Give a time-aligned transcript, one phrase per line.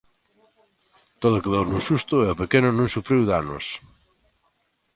[1.21, 3.65] Todo quedou nun susto e o pequeno non sufriu danos.